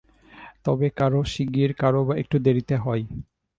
[0.65, 3.03] তবে কারও শীগগীর, কারও বা একটু দেরীতে হয়।